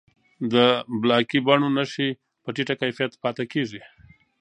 د 0.53 0.55
بلاکي 1.01 1.39
بڼو 1.47 1.67
نښې 1.75 2.09
په 2.43 2.49
ټیټه 2.55 2.75
کیفیت 2.81 3.11
پاتې 3.23 3.45
کېږي. 3.53 3.81